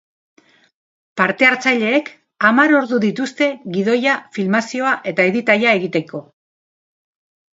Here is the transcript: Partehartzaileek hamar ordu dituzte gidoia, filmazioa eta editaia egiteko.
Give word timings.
Partehartzaileek 1.21 2.07
hamar 2.47 2.73
ordu 2.77 2.99
dituzte 3.03 3.49
gidoia, 3.75 4.15
filmazioa 4.37 4.93
eta 5.13 5.27
editaia 5.33 5.75
egiteko. 5.81 6.23